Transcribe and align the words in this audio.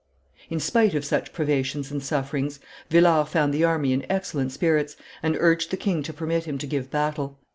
In 0.49 0.59
spite 0.59 0.95
of 0.95 1.05
such 1.05 1.31
privations 1.31 1.91
and 1.91 2.01
sufferings, 2.01 2.59
Villars 2.89 3.29
found 3.29 3.53
the 3.53 3.63
army 3.63 3.93
in 3.93 4.03
excellent 4.09 4.51
spirits, 4.51 4.95
and 5.21 5.37
urged 5.39 5.69
the 5.69 5.77
king 5.77 6.01
to 6.01 6.11
permit 6.11 6.45
him 6.45 6.57
to 6.57 6.65
give 6.65 6.89
battle. 6.89 7.37